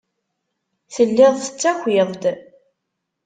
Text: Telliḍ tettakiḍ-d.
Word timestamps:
Telliḍ 0.93 1.33
tettakiḍ-d. 1.37 2.23